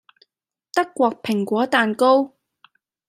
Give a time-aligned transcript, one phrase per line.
[0.73, 2.33] 德國蘋果蛋糕